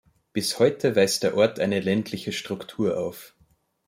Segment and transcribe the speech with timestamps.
[0.33, 3.35] Bis heute weist der Ort eine ländliche Struktur auf.